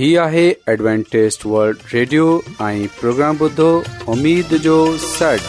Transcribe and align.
هي 0.00 0.08
آهي 0.24 0.42
ॲಡ್وانٽيست 0.80 1.42
world 1.54 1.80
radio 1.94 2.26
۽ 2.66 2.84
programme 2.98 3.38
بدو 3.40 3.64
اميد 4.12 4.52
جو 4.66 4.76
سٽ 5.00 5.48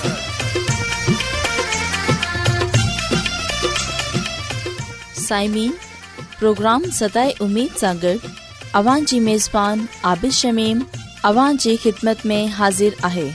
سائمين 5.20 5.72
پروگرام 6.40 6.90
ستاي 6.98 7.32
اميد 7.48 7.78
سانگر 7.84 8.28
اوان 8.82 9.08
جي 9.14 9.20
ميزبان 9.30 9.86
عابد 10.12 10.36
شميم 10.40 10.84
اوان 11.32 11.62
جي 11.68 11.76
خدمت 11.86 12.28
۾ 12.34 12.42
حاضر 12.58 13.00
آهي 13.12 13.26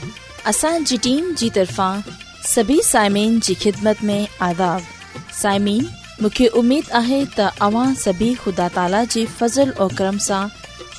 اسان 0.53 0.87
جي 0.91 0.99
ٽيم 1.07 1.33
جي 1.43 1.49
طرفان 1.57 2.05
سڀي 2.53 2.77
سائمين 2.91 3.39
جي 3.49 3.57
خدمت 3.63 4.05
۾ 4.13 4.19
آداب 4.51 4.93
سائمين 5.41 5.89
مونکي 6.21 6.49
اميد 6.63 6.93
آهي 7.03 7.19
ته 7.39 7.67
اوان 7.71 7.99
سڀي 8.05 8.31
خدا 8.45 8.71
تالا 8.79 9.03
جي 9.17 9.25
فضل 9.41 9.75
۽ 9.83 9.93
کرم 10.03 10.23
سان 10.29 10.57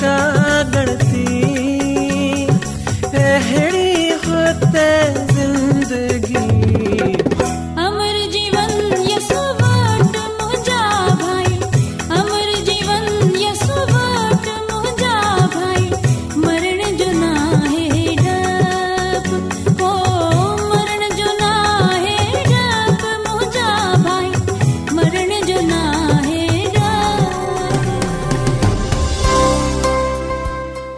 cara. 0.00 0.35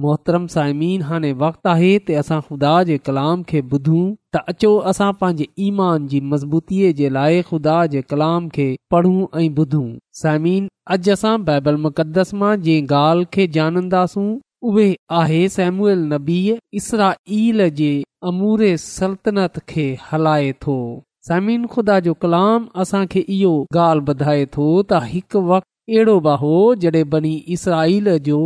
मोहतरम 0.00 0.46
साइमिन 0.52 1.02
हाणे 1.06 1.30
वक़्तु 1.40 1.68
आहे 1.70 1.88
त 2.08 2.14
असां 2.20 2.38
ख़ुदा 2.46 2.72
जे 2.90 2.96
कलाम 3.06 3.42
खे 3.48 3.60
ॿुधूं 3.72 4.04
त 4.36 4.40
अचो 4.52 4.70
असां 4.92 5.10
पंहिंजे 5.22 5.46
ईमान 5.64 6.06
जी 6.12 6.20
मज़बूतीअ 6.30 6.92
जे 7.00 7.08
लाइ 7.16 7.42
खुदा 7.48 7.74
जे 7.94 8.00
कलाम 8.12 8.46
खे 8.54 8.66
पढ़ूं 8.92 9.20
ऐं 9.40 9.48
ॿुधूं 9.64 9.88
साइम 10.20 10.46
मुक़दस 11.86 12.34
मां 12.42 12.52
जंहिं 12.68 12.86
ॻाल्हि 13.00 13.26
खे 13.36 13.46
जानंदासूं 13.58 14.28
उहे 14.70 14.86
आहे 15.20 15.42
सेमुएल 15.56 16.06
नबी 16.14 16.38
इसरा 16.80 17.10
इल 17.40 17.68
जे 17.82 17.92
अमूरे 18.30 18.72
सल्तनत 18.86 19.58
खे 19.74 19.86
हलाए 20.10 20.50
थो 20.66 20.78
समीन 21.28 21.66
ख़ुदा 21.74 21.98
जो 22.08 22.14
कलाम 22.24 22.66
असांखे 22.84 23.24
इहो 23.38 23.52
ॻाल्हि 23.80 24.06
ॿुधाए 24.16 24.46
थो 24.56 24.66
त 24.92 25.04
हिकु 25.12 25.46
वक्त 25.52 25.68
अहिड़ो 25.90 26.18
बि 26.28 26.36
हो 26.44 26.56
बनी 27.16 27.32
जाल 27.66 28.10
जो 28.30 28.40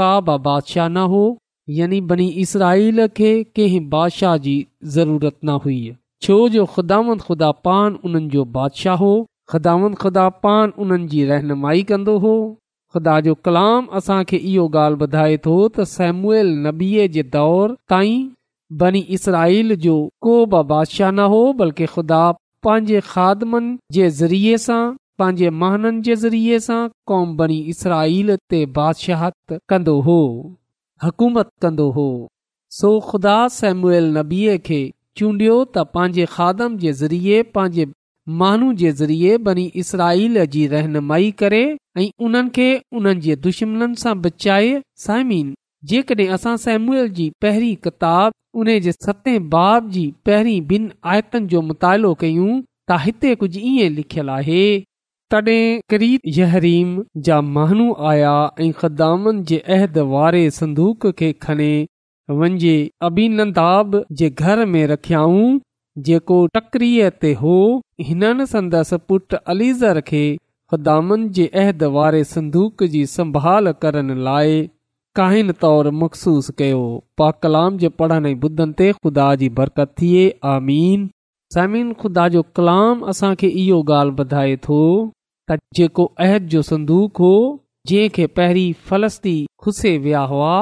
का 0.00 0.10
बादशाह 0.30 0.88
न 0.96 1.06
हो 1.14 1.22
यानी 1.78 2.00
बनी 2.12 2.28
इसराईल 2.44 3.06
खे 3.20 3.30
कंहिं 3.58 3.88
बादशाह 3.96 4.36
जी 4.46 4.54
ज़रूरत 4.98 5.36
न 5.48 5.56
हुई 5.64 5.80
छो 6.26 6.36
जो 6.56 6.64
ख़ुदांद 6.76 7.20
ख़ुदा 7.26 7.50
पान 7.68 7.98
उन्हनि 8.08 8.28
जो 8.36 8.44
बादशाह 8.58 9.02
हो 9.02 9.10
ख़ुदांद 9.52 9.96
ख़ुदा 10.04 10.28
पान 10.46 10.72
उन्हनि 10.84 11.08
जी 11.14 11.24
रहनुमाई 11.32 11.82
कंदो 11.90 12.16
हो 12.24 12.32
ख़ुदा 12.94 13.16
जो 13.26 13.34
कलाम 13.48 13.88
असांखे 14.00 14.38
इहो 14.52 14.66
ॻाल्हि 14.82 15.00
ॿुधाए 15.08 15.36
थो 15.46 15.56
त 15.68 15.88
सैमुएल 15.94 16.52
नबीअ 16.66 17.06
जे 17.16 17.24
दौर 17.36 17.74
ताईं 17.94 18.22
बनी 18.82 19.02
इसराईल 19.18 19.76
जो 19.86 19.96
को 20.26 20.38
बि 20.54 20.62
बादशाह 20.72 21.10
न 21.18 21.28
हो 21.34 21.42
बल्कि 21.62 21.90
ख़ुदा 21.96 22.22
पंहिंजे 22.68 23.04
खादमनि 23.12 23.70
जे 23.98 24.08
ज़रिये 24.22 24.56
सां 24.66 24.82
पंहिंजे 25.18 25.48
महाननि 25.60 26.00
जे 26.06 26.14
ज़रिये 26.22 26.58
सां 26.64 26.80
कौम 27.10 27.36
बनी 27.36 27.58
इसराल 27.70 28.34
ते 28.52 28.60
बादशाहत 28.76 29.58
कंदो 29.68 29.94
हो 30.08 30.18
हकूमत 31.04 31.48
कंदो 31.62 31.86
हो 31.96 32.04
सो 32.80 32.90
ख़ुदा 33.08 33.36
सेम्यूल 33.56 34.06
नबीअ 34.18 34.54
खे 34.68 34.80
चूंडियो 35.20 35.56
त 35.64 35.84
पंहिंजे 35.96 36.26
खादम 36.36 36.76
जे 36.84 36.92
ज़रिए 37.00 37.42
पंहिंजे 37.58 37.86
माहनू 38.42 38.68
जे 38.82 38.92
ज़रिए 39.00 39.38
बनी 39.48 39.66
इसराल 39.84 40.40
जी 40.56 40.66
रहनुमाई 40.74 41.30
करे 41.44 41.60
ऐं 41.72 42.06
उन्हनि 42.28 42.52
खे 42.58 42.68
उन्हनि 43.00 43.20
जे 43.28 43.36
दुश्मन 43.46 43.94
सां 44.06 44.14
बचाए 44.26 44.70
साइमीन 45.06 45.54
जेकॾहिं 45.94 46.28
असां 46.38 46.56
सेम्यूल 46.66 47.10
जी 47.18 47.30
पहिरीं 47.46 47.74
किताब 47.88 48.60
उन 48.62 48.72
जे 48.86 48.92
सते 49.06 49.34
बाब 49.56 49.90
जी 49.96 50.06
पहिरीं 50.30 50.60
ॿिनि 50.76 50.94
आयतनि 51.14 51.52
जो 51.54 51.62
मुतालो 51.72 52.14
कयूं 52.24 52.48
त 52.62 53.06
हिते 53.06 53.34
कुझु 53.44 53.58
ईअं 53.72 53.96
लिखियलु 53.98 54.32
आहे 54.42 54.62
तॾहिं 55.32 55.80
करीम 55.90 56.18
यहरीम 56.34 56.90
जा 57.26 57.40
महानू 57.54 57.86
आया 58.10 58.30
ऐं 58.66 58.70
ख़्दामनि 58.80 59.42
जे 59.50 59.56
अहद 59.74 59.96
वारे 60.12 60.42
संदूक 60.58 61.06
खे 61.18 61.32
खणे 61.46 61.72
वंञ 62.38 62.62
अभिनब 63.08 63.98
जे 64.20 64.30
घर 64.42 64.64
में 64.74 64.86
रखियाऊं 64.92 65.50
जेको 66.06 66.38
टकरीअ 66.56 67.10
ते 67.24 67.32
हो 67.42 67.56
हिननि 68.12 68.46
संदसि 68.54 68.96
पुटु 69.10 69.40
अलीज़र 69.56 70.00
खे 70.12 70.22
ख़्दामनि 70.72 71.28
जे 71.40 71.46
अहद 71.64 71.84
वारे 71.98 72.22
संदूक 72.32 72.84
जी 72.96 73.04
संभाल 73.16 73.72
करण 73.86 74.14
लाइ 74.28 74.56
काहिन 75.20 75.52
तौरु 75.66 75.92
मखसूस 76.04 76.50
कयो 76.62 76.80
पा 77.20 77.30
कलाम 77.44 77.78
जे 77.84 77.88
पढ़ण 78.00 78.32
ऐं 78.32 78.34
ॿुधनि 78.50 78.76
ते 78.80 78.90
ख़ुदा 79.02 79.28
जी 79.44 79.48
बरकत 79.60 79.94
थिए 80.02 80.24
आमीन 80.54 81.06
समीन 81.58 81.92
ख़ुदा 82.02 82.26
जो 82.38 82.44
कलाम 82.60 83.06
असांखे 83.14 83.52
इहो 83.66 83.82
ॻाल्हि 84.00 84.20
ॿुधाए 84.24 84.58
थो 84.68 84.80
त 85.50 85.56
जेको 85.76 86.04
अहद 86.24 86.48
जो 86.52 86.60
संदूक 86.68 87.18
हुओ 87.24 87.36
जंहिंखे 87.90 88.26
पहिरीं 88.38 88.72
फलस्ती 88.88 89.34
खुसे 89.66 89.92
विया 90.06 90.20
हुआ 90.32 90.56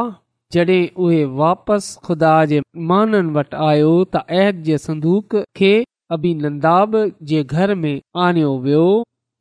जॾहिं 0.55 0.81
उहे 1.07 1.23
वापसि 1.41 1.97
ख़ुदा 2.09 2.35
जे 2.53 2.61
महिमाननि 2.67 3.33
वटि 3.39 3.61
आयो 3.71 3.91
त 4.17 4.23
अहिद 4.39 4.61
जे 4.69 4.79
संदूक 4.85 5.37
खे 5.61 5.73
अभिनंदाब 6.17 6.95
जे 7.33 7.43
घर 7.57 7.75
में 7.85 7.95
आणियो 8.27 8.53
वियो 8.67 8.85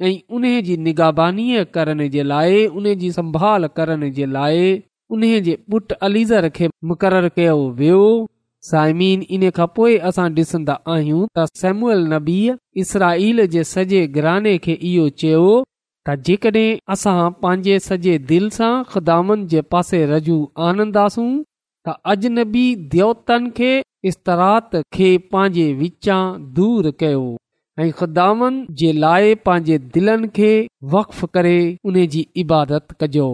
ऐं 0.07 0.13
उन 0.37 0.47
जी 0.69 0.77
निगाबानीअ 0.87 1.65
करण 1.77 2.07
जे 2.15 2.23
लाइ 2.31 2.65
उन 2.79 2.93
जी 3.03 3.11
संभाल 3.19 3.67
करण 3.79 4.09
जे 4.19 4.25
लाइ 4.37 4.73
उन 5.15 5.27
जे 5.49 5.57
पुटु 5.71 5.99
अलीज़र 6.09 6.49
खे 6.59 6.69
मुक़ररु 6.93 7.29
कयो 7.39 7.59
वियो 7.83 8.01
साइमीन 8.67 9.23
इन 9.35 9.43
खां 9.55 9.65
पोइ 9.77 9.95
असां 10.09 10.23
ॾिसंदा 10.37 10.75
आहियूं 10.91 11.23
त 11.37 11.43
सेमुअल 11.61 11.99
नबी 12.13 12.37
इसराईल 12.83 13.41
जे 13.55 13.63
सॼे 13.71 13.99
घराने 14.19 14.53
खे 14.63 14.73
इहो 14.91 15.03
चयो 15.23 15.49
त 16.09 16.15
जेकॾहिं 16.29 16.79
असां 16.95 17.13
पंहिंजे 17.45 17.75
सॼे 17.87 18.13
दिलि 18.31 18.49
सां 18.55 19.41
जे 19.53 19.61
पासे 19.75 19.99
रजू 20.13 20.37
आनंदासूं 20.69 21.27
त 21.87 21.95
अजनबी 22.13 22.65
देयोतनि 22.95 23.51
खे 23.59 23.69
इस्तरात 24.13 24.73
खे 24.97 25.11
पंहिंजे 25.35 25.67
विचां 25.83 26.21
दूर 26.59 26.89
कयो 27.03 27.23
ऐं 27.83 27.89
ख़िदामनि 28.01 28.65
जे 28.81 28.91
लाइ 29.05 29.33
पंहिंजे 29.47 29.77
दिलनि 29.99 30.27
खे 30.39 30.51
वक्फ 30.95 31.23
करे 31.37 31.57
उन 31.91 32.01
इबादत 32.45 32.97
कजो 33.03 33.29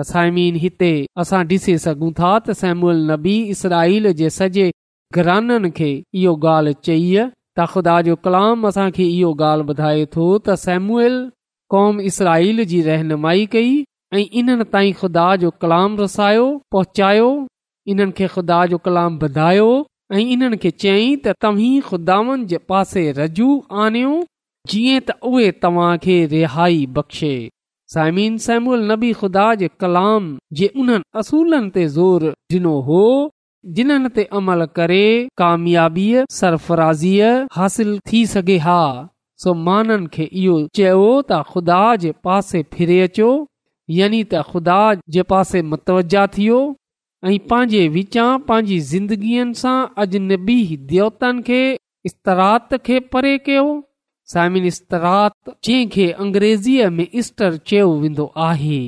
त 0.00 0.04
साइमीन 0.14 0.54
हिते 0.62 0.90
असां 1.22 1.38
ॾिसी 1.52 1.74
सघूं 1.84 2.10
था 2.18 2.28
त 2.38 2.50
सेमूअल 2.60 3.00
नबी 3.10 3.34
इसराल 3.54 4.06
जे 4.20 4.28
सॼे 4.36 4.66
घराननि 5.18 5.70
खे 5.78 5.90
इहो 6.20 6.32
ॻाल्हि 6.52 6.72
चई 6.86 7.10
त 7.58 7.66
ख़ुदा 7.72 7.96
जो 8.08 8.14
कलाम 8.24 8.66
असांखे 8.68 9.04
इहो 9.16 9.32
ॻाल्हि 9.42 9.66
ॿुधाए 9.72 10.04
थो 10.14 10.28
त 10.46 10.56
सेमूअल 10.64 11.16
कौम 11.74 12.00
इसराईल 12.10 12.64
जी 12.72 12.80
रहनुमाई 12.90 13.44
कई 13.56 13.70
ऐं 14.16 14.24
इन्हनि 14.42 14.64
ताईं 14.72 14.92
ख़ुदा 15.02 15.26
जो 15.44 15.50
कलाम 15.64 15.96
रसायो 16.04 16.46
पहुचायो 16.72 17.28
इन्हनि 17.92 18.12
खे 18.18 18.26
ख़ुदा 18.38 18.64
जो 18.72 18.78
कलाम 18.88 19.18
ॿुधायो 19.26 19.68
ऐं 20.16 20.26
इन्हनि 20.36 20.56
खे 20.64 20.70
चयईं 20.84 21.16
त 21.24 21.34
तव्हीं 21.46 22.44
जे 22.52 22.58
पासे 22.72 23.04
रजू 23.20 23.50
आणियो 23.84 24.14
जीअं 24.70 25.00
त 25.08 25.32
उहे 25.32 25.48
तव्हां 25.62 25.96
खे 26.04 26.16
रिहाई 26.34 26.84
बख़्शे 26.98 27.34
साइमीन 27.92 28.36
सैमल 28.42 28.82
नबी 28.90 29.12
ख़ुदा 29.20 29.44
जे 29.60 29.68
कलाम 29.82 30.26
जे 30.58 30.66
उन्हनि 30.82 31.04
असूलनि 31.20 31.70
ते 31.76 31.84
ज़ोर 31.94 32.22
डि॒नो 32.52 32.74
हो 32.88 32.98
जिन्हनि 33.78 34.10
ते 34.18 34.24
अमल 34.40 34.64
करे 34.78 35.06
कामयाबीअ 35.42 36.20
सरफराज़ीअ 36.36 37.30
हासिल 37.56 37.90
थी 38.12 38.20
सघे 38.34 38.58
हा 38.66 38.76
सो 39.44 39.54
माननि 39.68 40.06
खे 40.16 40.28
इहो 40.42 40.56
चयो 40.80 41.00
त 41.30 41.40
ख़ुदा 41.50 41.80
जे 42.04 42.12
पासे 42.30 42.62
फिरे 42.76 43.00
अचो 43.08 43.30
यानी 43.98 44.22
त 44.34 44.44
ख़ुदा 44.52 44.78
जे 45.16 45.26
पासे 45.34 45.62
मतवजा 45.74 46.26
थियो 46.38 46.60
ऐ 47.26 47.36
पंहिंजे 47.54 47.82
विचां 47.98 48.30
पांजी 48.52 48.78
ज़िंदगीअ 48.94 49.50
सां 49.64 49.76
अज 50.04 50.16
नबी 50.32 50.60
खे 51.50 51.62
इस्तरात 52.12 52.80
खे 52.90 53.00
परे 53.16 53.38
कयो 53.50 53.68
साइमिन 54.32 54.66
जंहिं 54.70 55.86
खे 55.92 56.04
अंग्रेजीअ 56.24 56.88
में 56.98 57.06
ईस्टर 57.22 57.56
चयो 57.70 57.86
वेंदो 58.02 58.26
आहे 58.48 58.80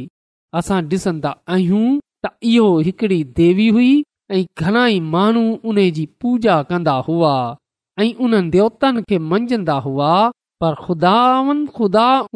असां 0.61 0.81
ॾिसंदा 0.93 1.31
आहियूं 1.55 1.87
त 2.27 2.31
इहो 2.51 2.67
हिकिड़ी 2.89 3.19
देवी 3.41 3.67
हुई 3.77 3.89
ऐं 4.37 4.43
घणाई 4.67 5.01
माण्हू 5.15 5.43
उन 5.73 5.79
जी 5.99 6.05
पूजा 6.25 6.57
कंदा 6.73 6.95
हुआ 7.09 7.33
ऐं 8.05 8.09
उन्हनि 8.27 8.51
देवताउनि 8.57 9.03
खे 9.11 9.19
मंझंदा 9.33 9.77
हुआ 9.87 10.13
पर 10.65 10.75
ख़ुदा 10.85 11.17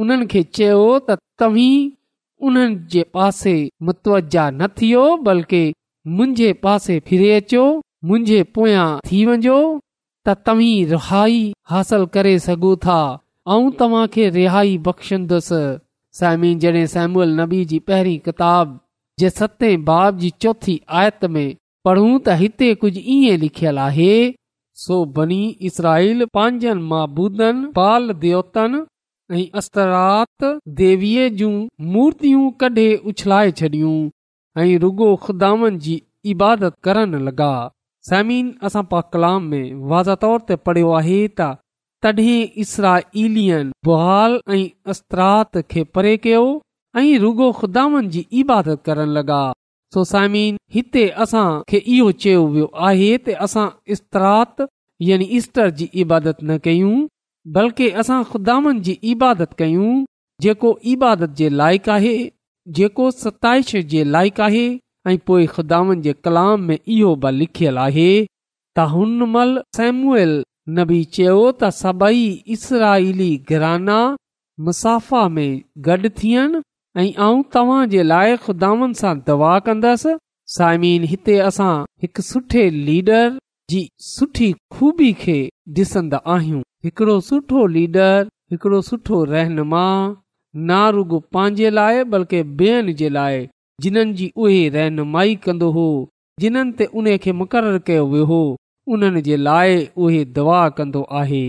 उन्हनि 0.00 0.26
खे 0.35 0.43
चयो 0.58 0.82
त 1.11 1.19
तव्हीं 1.41 1.91
उन्हनि 2.49 2.81
जे 2.94 3.03
पासे 3.19 3.55
मुतवज 3.88 4.37
न 4.58 4.72
थियो 4.81 5.06
बल्कि 5.31 5.63
मुंहिंजे 6.17 6.53
पासे 6.67 6.94
फिरे 7.10 7.31
अचो 7.41 7.67
मुंहिंजे 8.08 8.43
पोयां 8.58 8.86
थी 9.10 9.19
वञो 9.32 9.58
त 10.28 10.32
तवीं 10.46 10.72
रिहाई 10.90 11.36
हासिल 11.70 12.04
करे 12.14 12.38
सघो 12.46 12.70
था 12.84 12.98
ऐं 13.54 13.68
तव्हांखे 13.80 14.24
रिहाई 14.36 14.72
बख़्शंदुसि 14.86 15.60
सैमी 16.18 16.50
जॾहिं 16.62 16.86
सैम्यूल 16.94 17.34
नबी 17.40 17.60
जी 17.72 17.78
पहिरीं 17.90 18.18
किताब 18.24 18.72
जे 19.20 19.30
सते 19.38 19.70
बाब 19.90 20.18
जी 20.22 20.30
चौथी 20.42 20.74
आयत 21.02 21.24
में 21.34 21.46
पढ़ूं 21.88 22.10
त 22.26 22.34
हिते 22.40 22.70
कुझु 22.84 23.02
ईअं 23.16 23.38
लिखियलु 23.44 23.80
आहे 23.84 24.08
सो 24.86 24.98
बनी 25.20 25.40
इसराईल 25.70 26.24
पंहिंजनि 26.38 26.86
महाबूदनि 26.94 27.70
पाल 27.78 28.12
देतनि 28.24 28.82
ऐं 29.40 29.46
अस्तरात 29.62 30.48
देवीअ 30.82 31.28
जूं 31.42 31.54
मूर्तियूं 31.92 32.44
कढे 32.64 32.88
उछलाए 33.12 33.50
छॾियूं 33.62 33.96
ऐं 34.64 34.68
रुॻो 34.86 35.14
ख़ुदानि 35.26 35.72
जी 35.86 35.96
इबादत 36.34 36.74
करण 36.88 37.18
लॻा 37.30 37.52
समीन 38.08 38.46
असां 38.69 38.82
पा 38.91 39.01
कलाम 39.15 39.43
में 39.53 39.75
वाज़ा 39.93 40.15
तौर 40.25 40.39
ते 40.48 40.55
पढ़ियो 40.69 40.91
आहे 40.98 41.20
त 41.39 41.46
तॾहिं 42.03 42.39
इसरा 42.65 42.91
बुहाल 43.89 44.36
ऐं 44.56 44.65
अस्तरात 44.94 45.58
खे 45.75 45.82
परे 45.96 46.13
कयो 46.27 46.43
ऐं 47.03 47.08
रुगो 47.22 47.48
खुदानि 47.60 48.08
जी 48.17 48.22
इबादत 48.43 48.82
करण 48.89 49.08
लॻा 49.17 49.39
सो 49.94 50.05
साइमिन 50.13 50.58
हिते 50.77 51.05
असां 51.25 51.46
खे 51.72 51.79
इहो 51.94 52.10
चयो 52.27 52.46
वियो 52.55 52.69
आहे 52.91 53.08
त 53.29 53.36
असां 53.48 53.67
इस्तरात 53.96 54.65
यानी 55.08 55.27
इस्तर 55.41 55.69
जी 55.81 55.89
इबादत 56.05 56.39
न 56.48 56.58
कयूं 56.69 56.94
बल्कि 57.58 57.91
असां 58.05 58.22
ख़ुदानि 58.32 58.79
जी 58.91 58.98
इबादत 59.15 59.51
कयूं 59.63 59.91
जेको 60.46 60.70
इबादत 60.94 61.36
जे 61.43 61.48
लाइक़ु 61.63 61.93
आहे 61.98 62.17
जेको 62.81 63.10
सताइश 63.25 63.77
जे 63.94 64.03
लाइक़ु 64.19 64.43
आहे 64.48 64.65
ऐं 65.10 65.19
पोइ 65.27 65.46
ख़ुदान 65.55 66.01
जे 66.03 66.13
कलाम 66.25 66.60
में 66.69 66.77
इहो 66.94 67.10
बि 67.25 67.31
लिखियलु 67.39 67.81
आहे 67.86 68.06
त 68.27 68.86
हुनमहिल 68.93 69.53
सैम्यूल 69.77 70.32
नबी 70.79 70.98
चयो 71.17 71.34
त 71.60 71.70
सभई 71.81 72.25
इसराईली 72.55 73.29
घराना 73.55 73.98
मुसाफ़ा 74.69 75.20
में 75.36 75.53
गॾु 75.89 76.10
थियनि 76.22 76.63
ऐं 77.03 77.06
आऊं 77.27 77.43
तव्हां 77.56 77.79
जे 77.94 78.03
लाइ 78.10 78.34
ख़ुदानि 78.46 78.93
सां 79.03 79.15
दवा 79.31 79.53
कंदसि 79.69 80.17
साइमीन 80.56 81.03
हिते 81.13 81.39
असां 81.48 81.70
हिकु 82.06 82.22
सुठे 82.32 82.67
लीडर 82.81 83.29
जी 83.75 83.82
सुठी 84.10 84.51
खूबी 84.77 85.13
खे 85.25 85.39
ॾिसंदा 85.81 86.22
आहियूं 86.36 86.63
हिकिड़ो 86.89 87.19
सुठो 87.29 87.67
लीडर 87.77 88.17
हिकिड़ो 88.55 88.81
सुठो 88.91 89.25
रहनुमा 89.34 89.86
रुगो 90.98 91.19
पंहिंजे 91.36 91.69
लाइ 91.81 92.05
बल्कि 92.13 92.43
ॿियनि 92.60 92.93
जे 93.03 93.08
लाइ 93.19 93.46
जिन्हनि 93.82 94.12
जी 94.18 94.32
उहे 94.42 94.60
रहनुमाई 94.74 95.34
कंदो 95.46 95.70
हो 95.76 95.88
जिन्हनि 96.42 96.72
ते 96.78 96.84
उन 97.00 97.08
खे 97.24 97.32
मुक़ररु 97.40 97.80
कयो 97.88 98.04
वियो 98.12 98.24
हो 98.30 98.38
उन्हनि 98.94 99.20
जे 99.28 99.36
लाइ 99.48 99.74
उहे 100.04 100.24
दवा 100.38 100.60
कंदो 100.78 101.02
आहे 101.20 101.40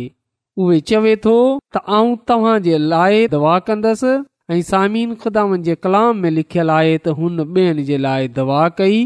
उहे 0.63 0.79
चवे 0.91 1.15
थो 1.25 1.35
त 1.75 1.81
आऊं 1.97 2.15
तव्हां 2.31 2.55
जे 2.65 2.77
लाइ 2.95 3.21
दवा 3.35 3.53
कंदुसि 3.69 4.11
ऐं 4.55 4.61
सामीन 4.71 5.13
खुदान 5.21 5.61
जे 5.67 5.75
कलाम 5.85 6.17
में 6.23 6.29
लिखियलु 6.39 6.73
आहे 6.79 6.97
त 7.05 7.15
हुन 7.21 7.39
ॿियनि 7.45 7.83
जे 7.91 7.97
लाइ 8.07 8.27
दवा 8.39 8.61
कई 8.81 8.99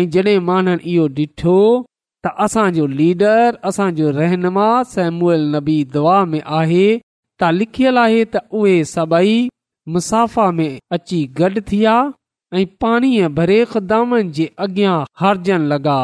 ऐं 0.00 0.04
जडे॒ 0.16 0.40
मां 0.48 0.74
इहो 0.92 1.06
ॾिठो 1.20 1.56
त 2.24 2.34
असांजो 2.46 2.86
लीडर 3.00 3.60
असांजो 3.70 4.10
रहनुमा 4.18 4.66
सहमूअल 4.94 5.46
नबी 5.54 5.78
दवा 5.98 6.18
में 6.32 6.40
आहे 6.60 6.86
त 6.98 7.54
लिखियलु 7.60 8.04
आहे 8.04 8.20
त 8.34 8.44
उहे 8.62 8.76
सभई 8.96 9.38
मुसाफ़ा 9.96 10.50
में 10.60 10.70
अची 10.98 11.18
गॾु 11.42 11.66
थिया 11.72 11.96
ऐं 12.58 12.64
पाणीअ 12.82 13.28
भरे 13.36 13.60
ख़ुदिनि 13.70 14.22
जे 14.34 14.46
अॻियां 14.64 14.96
हारजणु 15.20 15.66
लॻा 15.70 15.96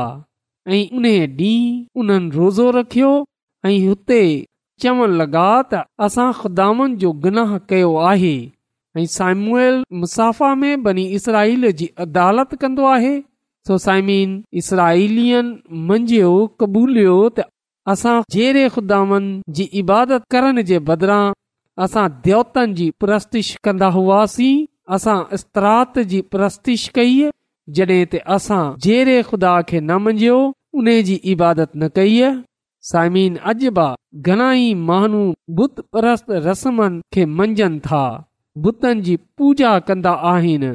ऐं 0.76 0.80
उन 0.96 1.04
ॾींहुं 1.04 2.00
उन्हनि 2.00 2.30
रोज़ो 2.36 2.70
रखियो 2.78 3.10
ऐं 3.68 3.76
हुते 3.88 4.22
चवण 4.82 5.10
लॻा 5.20 5.44
त 5.72 5.82
असां 6.06 6.30
ख़ुदिनि 6.40 6.96
जो 7.02 7.10
गुनाह 7.24 7.52
कयो 7.70 7.90
आहे 8.12 8.36
ऐं 8.98 9.04
सामुअल 9.18 9.76
मुसाफ़ा 10.00 10.54
में 10.62 10.82
बनी 10.86 11.04
इसराईल 11.18 11.70
जी 11.82 11.88
अदालत 12.04 12.54
कन्दो 12.62 12.86
आहे 12.94 13.14
सोसाइमीन 13.68 14.30
इसराइलियन 14.60 15.46
मंझियो 15.90 16.30
कबूलियो 16.60 17.16
त 17.38 17.46
असां 17.94 18.16
जहिड़े 18.36 18.66
ख़ुदिनि 18.78 19.30
जी 19.58 19.68
इबादत 19.84 20.26
करण 20.36 20.60
जे 20.72 20.78
बदिरां 20.90 21.22
असां 21.86 22.06
दौतनि 22.28 22.74
जी 22.80 22.90
प्रस्तिश 23.04 23.54
कंदा 23.68 23.88
हुआसीं 23.98 24.52
असां 24.94 25.20
इस्तरात 25.36 25.98
जी 26.10 26.20
प्रस्तिश 26.34 26.84
कई 26.98 27.18
जॾहिं 27.76 28.04
त 28.12 28.20
असां 28.36 28.62
जहिड़े 28.86 29.18
खुदा 29.30 29.52
खे 29.68 29.78
न 29.80 29.98
मंझयो 30.06 30.38
उन 30.80 30.88
जी 31.08 31.16
इबादत 31.34 31.70
न 31.80 31.88
कई 31.98 32.18
साइमीन 32.90 33.36
अजा 33.52 33.84
घणा 34.28 34.48
ई 34.58 34.72
माण्हू 34.90 35.22
बुत 35.58 35.80
परस्तनि 35.92 37.70
था 37.86 38.02
बुतनि 38.62 39.04
जी 39.08 39.16
पूजा 39.40 39.72
कंदा 39.90 40.14
आहिनि 40.34 40.70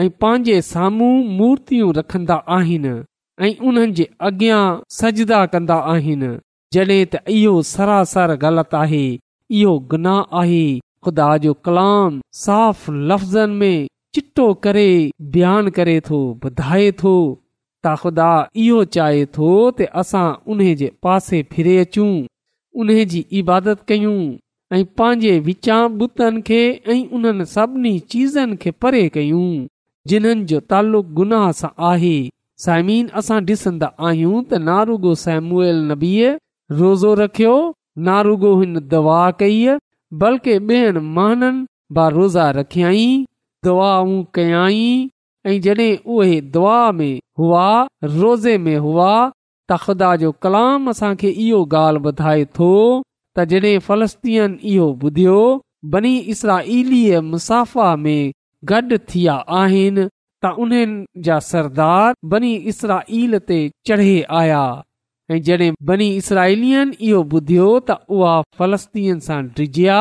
ऐ 0.00 0.08
पंहिंजे 0.24 0.56
साम्हूं 0.72 1.12
मूर्तियूं 1.38 1.92
रखंदा 1.98 2.36
आहिनि 2.56 2.94
ऐ 3.42 3.48
उन्हनि 3.70 3.96
जे 4.00 4.06
अॻियां 4.28 4.62
सजदा 4.98 5.40
कंदा 5.54 5.78
आहिनि 5.94 6.30
जड॒हिं 6.74 7.04
त 7.12 7.22
इहो 7.38 7.54
सरासर 7.74 8.30
ग़लति 8.46 8.76
आहे 8.82 9.04
इहो 9.16 9.72
गुनाह 9.92 10.38
आहे 10.40 10.64
ख़ुदा 11.04 11.36
जो 11.42 11.52
कलाम 11.66 12.20
साफ़ 12.44 12.90
लफ़्ज़नि 13.10 13.54
में 13.60 13.88
चिटो 14.14 14.52
करे 14.66 16.00
थो 16.08 16.18
ॿुधाए 16.48 16.90
थो 17.02 17.14
त 17.86 17.94
ख़ुदा 18.02 18.30
इहो 18.64 18.84
चाहे 18.96 19.24
थो 19.38 19.48
असां 20.02 20.26
उन 20.52 20.60
जे 20.80 20.90
पासे 21.04 21.42
फिरे 21.52 21.76
अचूं 21.84 22.10
उन 22.80 22.94
जी 23.12 23.24
इबादत 23.40 23.84
कयूं 23.92 24.18
ऐं 24.76 24.84
पंहिंजे 24.98 25.38
विचां 25.48 25.80
बुतनि 25.98 26.42
खे 26.48 26.60
ऐं 26.92 27.00
उन्हनि 27.18 27.44
सभिनी 27.54 27.98
चीज़नि 28.12 28.56
खे 28.62 28.70
परे 28.82 29.04
कयूं 29.16 29.48
जिन्हनि 30.08 30.44
जो 30.52 31.02
गुनाह 31.20 31.50
सां 31.62 31.70
आहे 31.92 32.16
साइमीन 32.64 33.06
असां 33.20 33.40
ॾिसंदा 33.52 33.88
आहियूं 34.08 34.38
त 34.48 34.62
नारुगो 34.70 35.14
सेमुएल 35.26 35.82
नबी 35.90 36.12
रोज़ो 36.80 37.14
रखियो 37.24 37.56
नारुगो 38.08 38.52
हिन 38.60 38.80
दवा 38.94 39.20
कई 39.42 39.56
बल्कि 40.18 40.54
ॿियनि 40.60 41.00
महाननि 41.16 41.66
बा 41.94 42.06
रोज़ा 42.08 42.50
रखियई 42.58 43.04
दुआऊं 43.64 44.22
कयई 44.34 44.82
ऐं 45.46 45.60
जॾहिं 45.64 45.96
उहे 46.14 46.40
दुआ 46.54 46.80
में 46.98 47.20
हुआ 47.38 47.66
रोज़े 48.04 48.56
में 48.64 48.76
हुआ 48.84 49.12
त 49.70 49.76
ख़ुदा 49.82 50.14
जो 50.22 50.32
कलाम 50.42 50.88
असांखे 50.90 51.28
इहो 51.44 51.62
ॻाल्हि 51.82 52.02
ॿुधाए 52.10 52.44
थो 52.58 52.72
त 53.38 53.44
जडे॒ 53.52 53.78
फ़लस्तीन 53.86 54.58
इहो 54.72 54.90
ॿुधियो 55.06 55.38
बनी 55.92 56.16
इसरा 56.34 56.58
मुसाफ़ा 57.30 57.94
में 58.04 58.32
गॾु 58.72 58.98
थिया 59.14 59.34
आहिनि 59.62 60.06
त 60.42 60.52
उन्हनि 60.62 61.22
जा 61.26 61.38
सरदार 61.52 62.14
बनी 62.34 62.54
इसरा 62.74 63.00
ते 63.48 63.60
चढ़े 63.86 64.22
आया 64.42 64.62
ऐं 65.34 65.38
जड॒हिं 65.46 65.74
बनी 65.88 66.06
इसराईलियन 66.20 66.92
इहो 67.08 67.18
ॿुधियो 67.38 67.66
त 67.88 67.96
उआ 68.14 68.30
फलस्तीयुनि 68.60 69.20
सां 69.26 69.36
डिझया 69.58 69.98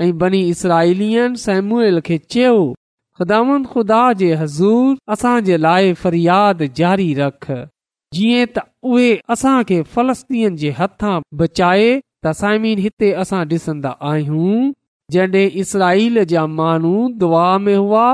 ऐं 0.00 0.08
बनी 0.22 0.40
इसराईलियन 0.54 1.34
सेमुल 1.44 2.00
खे 2.08 2.18
चयो 2.34 2.58
ख़ुदा 3.20 4.00
जे 4.22 4.28
हज़ूर 4.42 5.14
असां 5.16 5.34
जे 5.46 5.56
लाइ 5.66 5.94
फरियाद 6.02 6.64
जारी 6.82 7.06
रख 7.20 7.48
जीअं 8.18 8.50
त 8.52 8.66
उहे 8.92 9.08
असां 9.36 9.54
खे 9.72 9.80
फलस्तीयुनि 9.96 10.60
जे 10.66 10.74
हथा 10.82 11.14
बचाए 11.44 11.88
त 11.88 12.36
साइमीन 12.44 12.84
हिते 12.88 13.12
असां 13.24 13.40
डि॒संदा 13.54 13.94
आहियूं 14.12 14.68
जड॒हिं 15.16 15.48
इसराईल 15.66 16.22
जा 16.36 16.46
माण्हू 16.60 16.94
दुआ 17.24 17.48
में 17.68 17.76
हुआ 17.76 18.06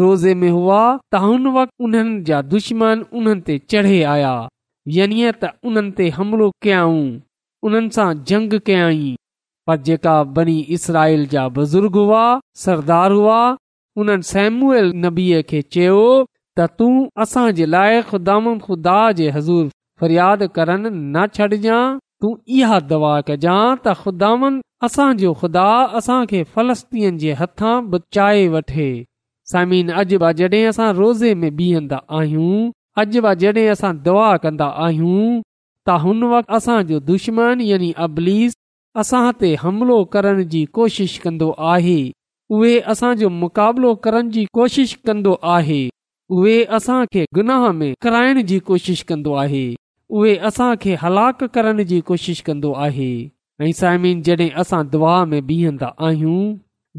रोज़े 0.00 0.34
में 0.44 0.50
हुआ 0.60 0.82
त 1.12 1.24
हुन 1.28 1.56
वक़्त 1.62 2.04
जा 2.32 2.42
दुश्मन 2.56 3.08
उन्हनि 3.12 3.40
ते 3.50 3.62
चढ़े 3.72 4.02
आया 4.18 4.34
यानी 4.94 5.22
त 5.42 5.48
उन्हनि 5.68 5.90
ते 5.98 6.04
हमिलो 6.16 6.46
कयाऊं 6.64 7.02
उन्हनि 7.68 7.88
सां 7.94 8.08
जंग 8.30 8.52
कयाई 8.66 9.08
पर 9.70 9.76
जेका 9.88 10.12
इसराइल 10.76 11.24
जा 11.32 11.46
बुज़ुर्ग 11.56 11.96
हुआ 12.02 12.20
सरदार 12.64 13.12
हुआ 13.20 13.38
उन्हनि 14.02 14.28
सैमुएल 14.32 14.92
नबीअ 15.06 15.40
खे 15.48 15.62
चयो 15.76 16.04
त 16.58 16.68
तूं 16.78 16.92
असांजे 17.24 17.66
लाइ 17.76 17.98
ख़ुदा 18.10 19.00
जे 19.18 19.30
हज़ूर 19.38 19.66
फ़रियाद 20.00 20.46
करणु 20.60 20.90
न 20.94 21.26
छॾजांइ 21.38 21.82
तूं 22.22 22.32
इहा 22.60 22.78
दवा 22.92 23.14
कजांइ 23.30 23.74
त 23.86 23.94
ख़ुदान 24.04 24.60
असांजो 24.90 25.32
ख़ुदा 25.42 25.68
असांखे 26.00 26.42
फ़लस्तीन 26.54 27.18
जे 27.24 27.32
हथां 27.42 27.74
बचाए 27.96 28.46
वठे 28.56 28.90
समीन 29.54 29.88
अजबा 30.04 30.32
जॾहिं 30.42 30.64
असां 30.72 30.90
रोज़े 31.02 31.34
में 31.42 31.52
बीहंदा 31.58 31.98
आहियूं 32.20 32.58
अजा 33.00 33.32
जॾहिं 33.40 33.68
असां 33.70 33.92
दुआ 34.04 34.28
कंदा 34.42 34.66
आहियूं 34.84 35.32
त 35.86 35.88
हुन 36.04 36.22
वक़्तु 36.32 36.52
असांजो 36.56 36.98
दुश्मन 37.08 37.60
यानी 37.70 37.90
अबलीस 38.04 38.52
असां 39.02 39.24
ते 39.42 39.50
हमिलो 39.62 39.98
करण 40.14 40.38
जी 40.54 40.64
कोशिश 40.78 41.18
कंदो 41.24 41.50
आहे 41.72 41.98
उहे 42.58 42.72
असांजो 42.94 43.28
मुक़ाबिलो 43.42 43.90
करण 44.06 44.30
जी 44.36 44.44
कोशिशि 44.58 44.96
कंदो 45.10 45.34
आहे 45.56 45.80
उहो 46.38 46.54
असां 46.78 46.98
गुनाह 47.40 47.68
में 47.80 47.90
कराइण 48.06 48.40
जी 48.52 48.58
कोशिश 48.70 49.02
कंदो 49.10 49.32
आहे 49.44 49.64
उहे 50.20 50.34
असांखे 50.50 50.94
हलाक 51.02 51.44
करण 51.58 51.82
जी 51.92 52.00
कोशिश 52.12 52.40
कंदो 52.48 52.72
आहे 52.86 53.12
ऐं 53.60 53.70
जॾहिं 53.80 54.50
असां 54.64 54.82
दुआ 54.96 55.16
में 55.34 55.38
बीहंदा 55.50 55.90
आहियूं 56.08 56.42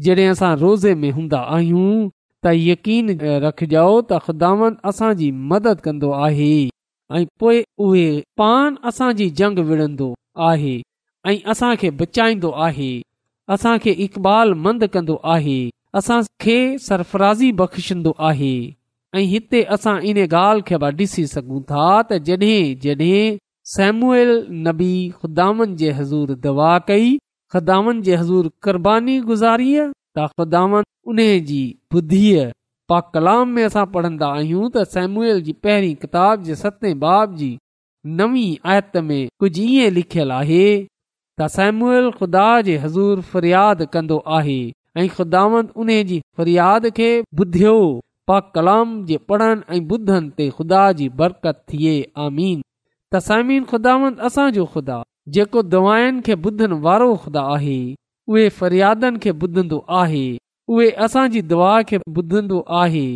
जॾहिं 0.06 0.28
असां 0.34 0.52
रोज़े 0.64 0.94
में 1.02 1.10
हूंदा 1.18 1.40
आहियूं 1.58 2.08
त 2.48 2.50
यकीन 2.72 3.08
रखजाओ 3.44 3.94
त 4.10 4.18
ख़ुदान 4.26 4.74
असांजी 4.90 5.30
मदद 5.50 5.80
कंदो 5.86 6.10
आहे 6.26 6.52
ऐं 7.16 7.24
पोइ 7.40 7.58
उहे 7.86 8.08
पान 8.40 8.74
असांजी 8.90 9.28
जंग 9.40 9.58
विढ़ंदो 9.70 10.08
आहे 10.50 10.74
ऐं 11.30 11.50
असांखे 11.52 11.90
बचाईंदो 12.00 12.50
आहे 12.66 12.90
असांखे 13.54 13.90
इक़बाल 14.06 14.52
मंद 14.64 14.84
कंदो 14.94 15.16
आहे 15.34 15.58
असां 16.00 16.20
खे 16.44 16.58
सरफराज़ी 16.86 17.50
आहे 18.30 18.54
ऐं 19.18 19.26
हिते 19.32 19.62
असां 19.76 19.96
इन 20.12 20.18
ॻाल्हि 20.32 20.62
खे 20.66 20.76
ॾिसी 21.00 21.26
सघूं 21.34 21.60
था 21.70 21.86
त 22.10 22.20
जड॒हिं 22.26 22.74
जॾहिं 22.84 24.26
नबी 24.66 24.90
ख़ुदान 25.22 25.76
जे 25.82 25.90
हज़ूर 26.00 26.34
दवा 26.44 26.72
कई 26.88 27.16
ख़ुदान 27.52 28.02
जे 28.08 28.16
हज़ूर 28.22 28.48
क़ुरबानी 28.62 29.18
गुज़ारी 29.30 29.70
त 30.18 30.26
ख़ुदा 30.38 31.26
जी 31.48 31.60
बुधीअ 31.92 32.46
पा 32.90 32.98
कलाम 33.14 33.48
में 33.56 33.68
पढ़ंदा 33.94 34.28
आहियूं 34.38 34.68
त 34.74 34.84
सेमूअल 34.94 35.40
जी 35.48 35.52
पहिरीं 35.66 35.94
किताब 36.04 36.42
जे 36.48 36.54
सते 36.62 36.92
बाब 37.04 37.34
जी 37.40 37.50
नवी 38.20 38.44
आयत 38.72 38.96
में 39.10 39.20
कुझु 39.44 39.64
ईअं 39.74 39.94
लिखियलु 39.98 40.34
आहे 40.38 40.64
त 40.84 41.48
सेम्यूअल 41.56 42.10
ख़ुदा 42.18 42.46
जे 42.68 42.76
हज़ूर 42.84 43.20
फ़रियाद 43.34 43.84
कंदो 43.96 44.18
आहे 44.38 44.58
ऐं 45.02 45.08
ख़ुदावंत 45.18 45.72
उन्हे 45.84 46.20
फरियाद 46.40 46.88
खे 46.98 47.10
ॿुधियो 47.44 47.74
पा 48.30 48.40
कलाम 48.56 48.96
जे 49.10 49.18
पढ़नि 49.28 49.76
ऐं 49.76 49.80
ॿुधनि 49.98 50.32
ते 50.40 50.48
ख़ुदा 50.58 50.82
जी 51.02 51.08
बरकत 51.22 51.62
थिए 51.72 51.94
आमीन 52.26 52.58
त 52.64 53.22
सामीन 53.28 53.70
ख़ुदावंत 53.72 54.20
असांजो 54.30 54.66
ख़ुदा 54.74 54.98
जेको 55.36 55.62
दुआनि 55.76 56.20
खे 56.30 56.38
ॿुधनि 56.48 56.80
वारो 56.88 57.12
ख़ुदा 57.24 57.44
आहे 57.54 57.76
उहे 58.32 58.48
फरियादनि 58.58 59.18
खे 59.24 59.30
ॿुधंदो 59.42 59.84
आहे 60.00 60.26
उहे 60.72 60.88
असांजी 61.04 61.40
दुआ 61.50 61.76
खे 61.88 61.98
ॿुधंदो 62.16 62.60
आहे 62.80 63.06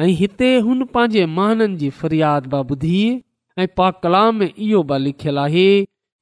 ऐं 0.00 0.06
हिते 0.20 0.50
हुन 0.66 0.82
पंहिंजे 0.94 1.24
महाननि 1.36 1.76
जी 1.80 1.90
फ़रियाद 2.00 2.46
बि 2.54 2.60
ॿुधी 2.72 3.00
ऐं 3.58 3.66
पा 3.76 3.90
कलाम 4.02 4.42
इहो 4.44 4.82
बि 4.90 4.98
लिखियलु 5.04 5.40
आहे 5.46 5.68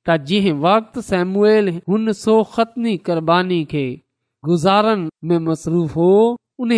त 0.07 0.17
जंहिं 0.29 0.55
वक़्तु 0.65 1.01
सेमूल 1.11 1.69
हुन 1.91 2.13
सो 2.23 2.35
ख़तनी 2.55 2.95
में 5.27 5.39
मसरूफ़ 5.49 5.93
हो 5.99 6.13
उन 6.63 6.71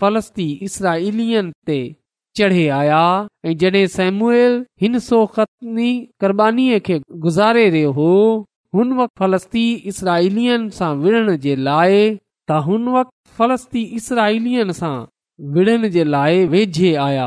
फलस्ती 0.00 0.46
इसराईली 0.68 1.26
ते 1.66 1.78
चढ़े 2.36 2.66
आया 2.80 3.02
ऐ 3.46 3.52
जड॒हिं 3.62 3.86
सेमूएल 3.98 4.54
हिन 4.82 4.98
सो 5.10 5.24
ख़तनी 5.34 6.68
गुज़ारे 7.26 7.68
रहियो 7.70 7.90
हो 7.98 8.10
हुन 8.76 8.92
वक़्तु 8.96 9.14
फ़लस्ती 9.18 9.62
इसराईलीअ 9.90 10.56
सां 10.74 10.90
विढ़ण 11.04 11.36
जे 11.44 11.54
लाइ 11.68 11.94
त 12.50 12.58
हुन 12.66 12.88
वक़्तु 12.96 13.32
फ़लस्ती 13.38 13.80
इसराईलीअ 13.98 14.66
सां 14.80 14.94
विण 15.54 15.88
जे 15.94 16.04
लाइ 16.14 16.44
वेझे 16.52 16.92
आया 17.06 17.26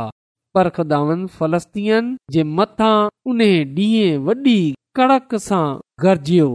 परखदावनि 0.55 1.27
फ़लस्तीअ 1.37 1.99
जे 2.33 2.43
मथां 2.57 2.95
उन 3.31 3.41
ॾींहं 3.41 4.21
वॾी 4.25 4.57
कणक 4.97 5.35
सां 5.47 5.65
गरजियो 6.03 6.47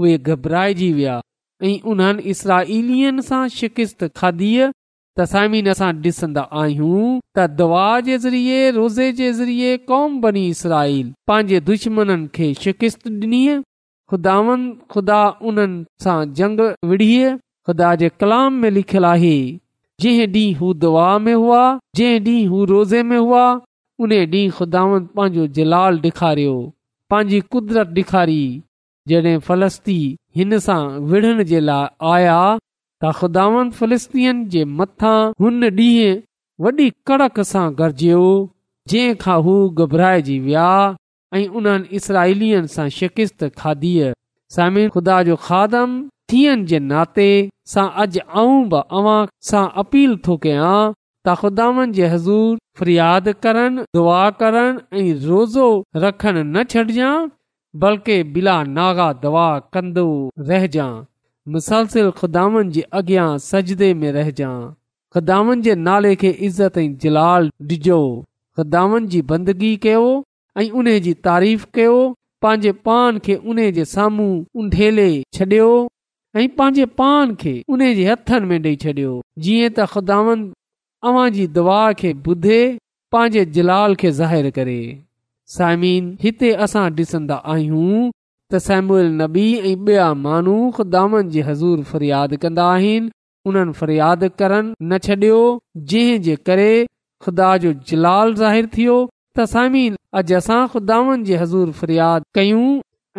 उहे 0.00 0.12
घबराइजी 0.18 0.90
विया 0.98 1.16
ऐं 1.68 1.74
उन्हनि 1.92 2.22
इसरा 2.34 2.58
सां 3.30 3.42
शिकिस्त 3.58 4.04
खाधीअ 4.20 4.68
त 5.18 5.26
साइमीन 5.34 5.68
असां 5.74 5.90
ॾिसंदा 6.06 6.42
आहियूं 6.62 7.02
त 7.36 7.46
दवा 7.58 7.88
जे 8.08 8.16
ज़रिए 8.26 8.60
रोज़े 8.78 9.10
जे 9.20 9.32
ज़रिए 9.42 9.76
क़ौम 9.90 10.20
बनी 10.20 10.46
इसराल 10.54 11.02
पंहिंजे 11.30 11.60
दुश्मन 11.70 12.26
खे 12.34 12.48
शिकस्त 12.62 13.06
ॾिनी 13.08 13.42
ख़ुदावन 14.12 14.62
ख़ुदा 14.92 15.20
उन्हनि 15.48 15.84
सां 16.04 16.18
जंग 16.38 16.58
विढ़ीअ 16.88 17.28
ख़ुदा 17.66 17.88
जे 18.00 18.08
कलाम 18.20 18.52
में 18.60 18.70
लिखियलु 18.76 19.06
आहे 19.12 19.36
जंहिं 20.00 20.26
ॾींहुं 20.26 20.54
हू 20.58 20.72
दुआ 20.82 21.06
में 21.24 21.34
हुआ 21.34 21.60
जंहिं 21.96 22.20
ॾींहुं 22.24 22.50
हू 22.50 22.64
रोज़े 22.72 23.02
में 23.10 23.16
हुआ 23.18 23.44
उन 24.02 24.12
ॾींहुं 24.18 24.50
ख़ुदावन 24.58 25.04
पंहिंजो 25.16 25.46
जलाल 25.58 26.00
ॾेखारियो 26.04 26.54
पंहिंजी 27.10 27.40
कुदरत 27.52 27.92
ॾेखारी 28.02 28.42
जॾहिं 29.08 29.38
फ़लस्ती 29.48 29.98
हिन 30.36 30.58
सां 30.66 30.82
विढ़ण 31.12 31.42
जे 31.52 31.60
लाइ 31.68 31.88
आया 32.12 32.38
त 33.04 33.14
ख़ुदावन 33.20 33.70
फ़लस्तीन 33.78 34.48
जे 34.52 34.62
मथां 34.78 35.18
हुन 35.40 35.62
डींहुं 35.80 36.16
वॾी 36.64 36.90
कड़क 37.10 37.40
सां 37.54 37.66
गॾियो 37.82 38.24
जंहिंखां 38.90 39.38
हू 39.48 39.54
घबराएजी 39.78 40.36
विया 40.48 40.70
ऐं 41.38 41.46
उन्हनि 41.58 41.86
इसराइलियुनि 41.98 42.68
सां 42.70 42.84
खादम 43.08 43.50
खाधी 43.58 43.92
आहे 44.54 44.86
नाते 46.88 47.26
सां 47.74 47.84
अॼु 48.04 48.56
अऊं 48.70 49.04
सां 49.50 49.62
अपील 49.82 50.10
थो 50.26 50.34
कयां 50.46 50.80
त 51.28 52.32
फरियाद 52.80 53.28
करणु 53.46 53.84
दुआ 53.98 54.18
करणु 54.42 55.04
रोज़ो 55.28 55.68
रखणु 56.04 56.42
न 56.42 56.64
छॾजां 56.74 57.12
बल्कि 57.82 58.16
बिला 58.36 58.56
नागा 58.76 59.08
दुआ 59.24 59.48
कंदो 59.74 60.06
रहिजां 60.50 60.90
मुसलसिल 61.56 62.08
ख़ुदानि 62.18 62.68
जे 62.76 62.82
अॻियां 63.00 63.28
सजदे 63.48 63.88
में 64.02 64.10
रहिजां 64.18 64.54
ख़ुदानि 65.16 65.56
जे 65.68 65.74
नाले 65.86 66.12
खे 66.22 66.30
इज़त 66.50 66.74
ऐं 66.82 66.88
जलाल 67.06 67.42
डिजो 67.72 68.00
ख़ुदामनि 68.60 69.08
जी 69.16 69.20
बंदगी 69.34 69.72
कयो 69.86 70.06
ऐं 70.58 70.70
उन 70.78 70.88
जी 71.00 71.12
तारीफ़ 71.26 71.64
कयो 71.74 71.92
पंहिंजे 72.42 72.72
पान 72.86 73.18
खे 73.24 73.34
उन 73.52 73.58
जे 73.76 73.84
साम्हूं 73.94 74.32
उंढेले 74.60 75.08
छडि॒यो 75.34 75.72
ऐं 76.40 76.48
पंहिंजे 76.58 76.86
पान 77.00 77.34
खे 77.40 77.54
उन 77.72 77.80
जे 77.98 78.04
हथनि 78.10 78.46
में 78.50 78.58
ॾेई 78.58 78.76
छॾियो 78.82 79.12
जीअं 79.44 79.70
त 79.74 79.86
ख़ुदान 79.92 80.42
अव्हां 81.10 81.28
जी 81.36 81.46
दवा 81.58 81.80
खे 82.00 82.10
ॿुधे 82.32 82.58
पंहिंजे 83.16 83.44
जलाल 83.58 83.94
खे 84.02 84.10
ज़ाहिरु 84.18 84.50
करे 84.58 84.76
साइमीन 85.56 86.12
हिते 86.24 86.52
असां 86.66 86.84
ॾिसंदा 87.00 87.40
आहियूं 87.54 88.02
त 88.52 88.82
नबी 89.22 89.46
ऐं 89.70 89.74
ॿिया 89.88 90.12
माण्हू 90.26 90.58
हज़ूर 91.48 91.82
फ़रियाद 91.94 92.36
कंदा 92.44 92.68
आहिनि 92.76 93.10
उन्हनि 93.50 93.72
फ़रियाद 93.80 94.28
करण 94.42 94.72
न 94.90 94.98
छॾियो 95.08 95.40
जंहिं 95.92 96.20
जे 96.28 96.34
करे 96.50 96.70
ख़ुदा 97.24 97.50
जो 97.64 97.72
जलाल 97.88 98.34
ज़ाहिरु 98.44 98.70
थियो 98.76 98.96
त 99.36 99.44
सामीन 99.52 99.94
अॼु 100.18 100.22
असां 100.38 100.62
ख़ुदानि 100.72 101.22
जी 101.28 101.34
हज़ूर 101.42 101.70
फ़रियाद 101.80 102.24
कयूं 102.38 102.64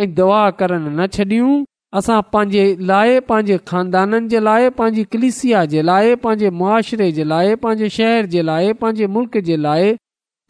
ऐं 0.04 0.08
दवा 0.20 0.42
करण 0.60 0.84
न 0.98 1.08
छॾियूं 1.16 1.54
असां 2.00 2.18
पंहिंजे 2.36 2.66
लाइ 2.90 3.16
पंहिंजे 3.30 3.58
खानदाननि 3.72 4.30
जे 4.34 4.40
लाइ 4.48 4.70
पंहिंजी 4.82 5.04
कलिसिया 5.16 5.64
जे 5.72 5.82
लाइ 5.92 6.14
पंहिंजे 6.26 6.50
मुआशरे 6.60 7.08
जे 7.20 7.24
लाइ 7.32 7.56
पंहिंजे 7.64 7.90
शहर 7.98 8.26
जे 8.36 8.42
लाइ 8.52 8.74
पंहिंजे 8.84 9.08
मुल्क़ 9.16 9.38
जे 9.50 9.58
लाइ 9.66 9.92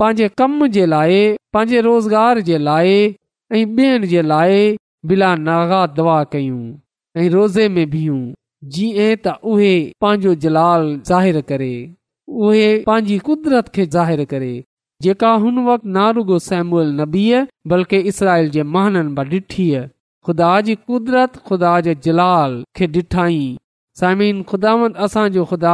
पंहिंजे 0.04 0.28
कम 0.42 0.68
जे 0.78 0.86
लाइ 0.96 1.22
पंहिंजे 1.58 1.82
रोज़गार 1.92 2.42
जे 2.52 2.58
लाइ 2.70 2.92
ऐं 3.54 3.64
ॿियनि 3.64 4.08
जे 4.16 4.22
लाइ 4.34 4.60
बिला 5.12 5.32
नागा 5.48 5.82
दवा 6.02 6.18
कयूं 6.36 6.64
ऐं 7.24 7.30
रोज़े 7.38 7.68
में 7.78 7.86
बीहूं 7.96 8.22
जीएं 8.76 9.12
त 9.24 9.40
उहे 9.54 9.74
पंहिंजो 10.06 10.36
जलाल 10.48 10.92
ज़ाहि 11.10 11.42
करे 11.54 11.74
उहे 12.44 12.68
पंहिंजी 12.92 13.18
कुदरत 13.32 13.74
खे 13.78 13.86
ज़ाहिरु 13.98 14.26
करे 14.36 14.52
जेका 15.04 15.30
हुन 15.44 15.58
वक़्ति 15.66 15.90
नारुगो 15.96 16.38
सैमल 16.48 16.92
नबीअ 17.00 17.40
बल्कि 17.72 17.98
इसराइल 18.10 18.50
जे 18.56 18.64
महाननि 18.74 19.40
ॾिठी 19.40 19.64
ख़ुदा 20.26 20.50
जी 20.68 20.76
कुदरत 20.92 21.36
ख़ुदा 21.48 21.72
जे 21.88 21.96
जलाल 22.06 22.54
खे 22.78 22.88
डि॒ठाईं 22.98 23.48
समिन 24.02 24.38
ख़ुदा 24.52 24.72
असांजो 25.08 25.44
ख़ुदा 25.50 25.74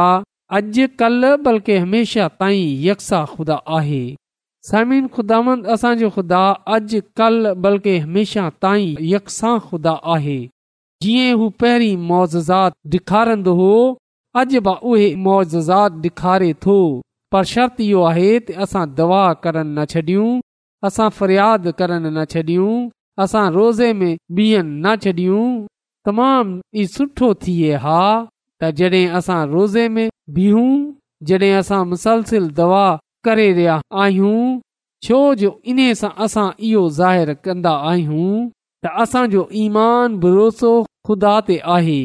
अॼु 0.58 0.86
कल 1.02 1.28
बल्कि 1.46 1.76
हमेशह 1.84 2.28
ताईं 2.40 2.80
यकसा 2.86 3.20
खुदा 3.34 3.58
आहे 3.76 4.02
समिन 4.70 5.06
ख़ुदांद 5.16 5.66
असांजो 5.74 6.08
ख़ुदा 6.16 6.40
अॼु 6.78 7.00
कल 7.20 7.38
बल्कि 7.66 7.94
हमेशह 8.06 8.48
ताईं 8.66 8.96
यकसा 9.12 9.52
ख़ुदा 9.68 9.92
आहे 10.16 10.40
जीअं 11.06 11.38
हू 11.44 11.46
पहिरीं 11.64 11.96
मोज़ात 12.10 12.74
डि॒खारंदो 12.96 13.54
हो 13.62 13.70
अॼु 14.42 14.60
बि 14.70 14.74
उहे 14.92 15.06
मोज़ात 15.28 16.02
डे॒खारे 16.08 16.52
थो 16.66 16.76
पर 17.32 17.44
शर्त 17.52 17.80
इहो 17.86 18.00
आहे 18.10 18.28
त 18.44 18.58
असां 18.66 18.84
दवा 19.00 19.22
करण 19.42 19.66
न 19.76 19.78
छॾियूं 19.92 20.30
असां 20.88 21.08
फ़रियाद 21.18 21.68
करण 21.80 22.04
न 22.16 22.18
छॾियूं 22.32 22.72
असां 23.24 23.44
रोज़े 23.56 23.90
में 24.00 24.12
बिहनि 24.36 24.74
न 24.84 24.94
छॾियूं 25.04 25.46
तमामु 26.08 26.56
ई 26.80 26.82
सुठो 26.94 27.28
थिए 27.44 27.74
हा 27.84 28.00
त 28.60 28.62
जॾहिं 28.80 29.12
असां 29.20 29.40
रोज़े 29.54 29.84
में 29.96 30.08
बीहूं 30.38 30.72
जॾहिं 31.30 31.52
असां 31.60 31.80
मुसलसिल 31.92 32.46
दवा 32.60 32.84
करे 33.28 33.46
रहिया 33.58 33.76
आहियूं 34.02 34.40
छो 35.06 35.20
जो 35.42 35.50
इन 35.72 35.80
सां 36.02 36.12
असां 36.26 36.48
इहो 36.70 36.82
ज़ाहिरु 36.98 37.34
कंदा 37.48 37.74
आहियूं 37.92 38.34
त 38.82 38.84
असांजो 39.04 39.42
ईमान 39.64 40.08
भरोसो 40.22 40.72
ख़ुदा 41.08 41.32
ते 41.48 41.56
आहे 41.76 42.00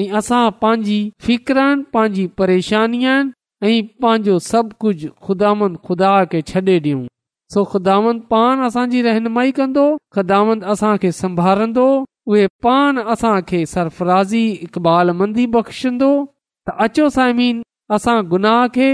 ऐं 0.00 0.06
असां 0.20 0.44
पंहिंजी 0.62 0.98
फिकरनि 1.26 1.82
पंहिंजी 1.96 2.24
परेशानियुनि 2.40 3.30
ऐं 3.64 3.82
पंहिंजो 4.02 4.38
सभु 4.46 4.74
कुझु 4.80 5.08
ख़ुदांद 5.24 5.76
ख़ुदा 5.86 6.10
खे 6.32 6.40
छॾे 6.48 6.60
ॾियूं 6.78 7.04
सो 7.52 7.62
ख़ुदांद 7.72 8.20
पान 8.30 8.60
असांजी 8.66 9.00
रहनुमाई 9.02 9.52
कंदो 9.58 9.84
ख़दाम 10.14 10.48
असांखे 10.72 11.12
संभालंदो 11.20 11.86
उहे 12.30 12.46
पान 12.64 12.98
असांखे 13.12 13.64
सरफराज़ी 13.72 14.42
इक़बाल 14.66 15.10
मंदी 15.20 15.46
बख़्शंदो 15.56 16.10
त 16.68 16.74
अचो 16.88 17.08
साइमीन 17.16 17.62
असां 17.96 18.16
गुनाह 18.34 18.60
खे 18.76 18.90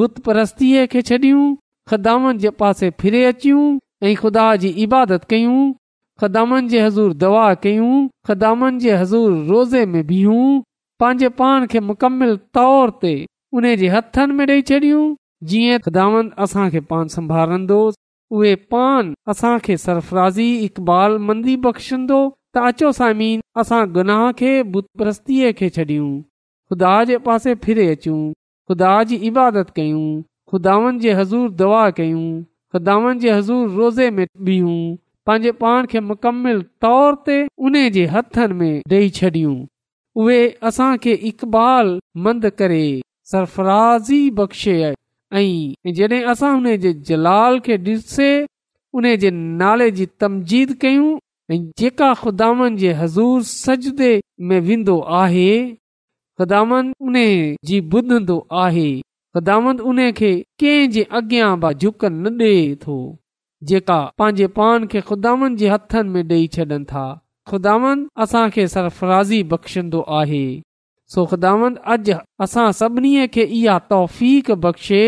बुत 0.00 0.18
परस्तीअ 0.28 0.84
खे 0.92 1.02
छॾियूं 1.10 1.46
ख़दामन 1.90 2.38
जे 2.44 2.50
पासे 2.62 2.90
फिरे 3.02 3.22
अचूं 3.30 3.64
ऐं 4.10 4.14
ख़ुदा 4.22 4.44
जी 4.64 4.68
इबादत 4.86 5.22
कयूं 5.34 5.60
ख़दामनि 6.24 6.68
जे 6.74 6.80
हज़ूर 6.86 7.10
दवा 7.24 7.48
कयूं 7.68 7.92
ख़दामनि 8.28 8.80
जे 8.86 8.92
हज़ूर 9.00 9.30
रोज़े 9.52 9.86
में 9.94 10.02
बीहूं 10.12 10.46
पंहिंजे 11.02 11.28
पान 11.42 11.66
खे 11.74 11.80
मुकमिल 11.92 12.36
तौर 12.58 12.98
ते 13.04 13.14
उन 13.52 13.62
जे 13.76 13.88
हथनि 13.88 14.34
में 14.38 14.46
ॾेई 14.46 14.62
छॾियूं 14.68 15.00
जीअं 15.52 15.78
ख़ुदावन 15.84 16.30
असांखे 16.44 16.80
पान 16.90 17.06
संभालंदो 17.16 17.78
उहे 18.38 18.54
पान 18.74 19.12
असांखे 19.32 19.76
सरफराज़ी 19.84 20.46
इक़बाल 20.66 21.16
मंदी 21.30 21.54
बख़्शंदो 21.64 22.20
त 22.56 22.62
अचो 22.68 22.90
सामीन 22.98 23.40
असां 23.62 23.80
गुनाह 23.96 24.22
खेस्तीअ 24.42 25.50
खे 25.60 25.68
छॾियूं 25.78 26.12
ख़ुदा 26.72 26.92
जे 27.10 27.18
पासे 27.26 27.54
फिरे 27.64 27.88
अचूं 27.94 28.20
ख़ुदा 28.68 28.92
जी 29.10 29.16
इबादत 29.30 29.74
कयूं 29.80 30.06
ख़ुदावनि 30.52 31.00
जे 31.06 31.10
हज़ूर 31.20 31.50
दवा 31.64 31.82
कयूं 32.00 32.24
ख़ुदावनि 32.74 33.18
जे 33.26 33.30
हज़ूर 33.38 33.68
रोज़े 33.80 34.10
में 34.16 34.26
बीहूं 34.50 34.80
पंहिंजे 35.30 35.52
पाण 35.66 35.86
खे 35.94 36.00
मुकमिल 36.14 36.62
तौर 36.86 37.20
ते 37.28 37.40
उन 37.70 37.82
जे 37.98 38.06
हथनि 38.16 38.58
में 38.64 38.82
ॾेई 38.96 39.12
छॾियूं 39.20 39.56
उहे 40.24 40.40
असां 40.70 40.90
खे 41.06 41.16
इक़बाल 41.34 41.96
मंद 42.28 42.50
करे 42.62 42.82
सरफराज़ी 43.32 44.22
बख़्शे 44.38 44.72
आहे 44.82 45.92
जॾहिं 45.98 46.22
असां 46.30 46.52
हुन 46.54 46.76
जे 46.84 46.92
जलाल 47.08 47.58
खे 47.66 47.76
ॾिसे 47.88 48.30
उन 49.00 49.06
जे 49.24 49.30
नाले 49.58 49.90
जी 49.98 50.06
तमजीद 50.20 50.72
कयूं 50.82 51.10
ऐं 51.54 51.58
जेका 51.82 52.08
ख़ुदानि 52.22 52.70
जे 52.80 52.92
हज़ूर 53.02 53.42
सजदे 53.50 54.10
में 54.48 54.58
वेंदो 54.70 54.98
आहे 55.22 55.50
गुदान 56.40 56.92
उन 57.06 57.16
जी 57.70 57.80
ॿुधंदो 57.80 58.36
आहे 58.64 58.88
ख़ुदान 59.34 59.78
उन 59.92 60.00
खे 60.20 60.32
कंहिं 60.62 60.88
जे 60.96 61.04
अॻियां 61.20 61.50
बि 61.64 61.74
झुक 61.80 62.04
न 62.22 62.36
ॾिए 62.44 62.66
थो 62.84 62.96
जेका 63.72 64.00
पंहिंजे 64.18 64.46
पान 64.58 64.86
खे 64.94 65.00
ख़ुदान 65.12 65.56
जे 65.62 65.68
हथनि 65.74 66.08
में 66.14 66.22
ॾेई 66.32 66.48
छॾनि 66.56 66.82
था 66.94 67.04
ख़ुदान 67.50 67.96
असांखे 68.26 68.66
सरफराज़ी 68.76 69.42
बख़्शंदो 69.54 70.00
आहे 70.20 70.44
सुखदामं 71.14 71.74
अॼु 71.92 72.14
असां 72.44 72.64
सभिनी 72.80 73.12
खे 73.36 73.44
इहा 73.58 73.78
तौफ़ 73.92 74.18
बख़्शे 74.64 74.98